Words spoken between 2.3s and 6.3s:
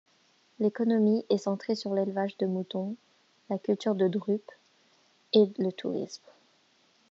de moutons, la culture de drupes et le tourisme.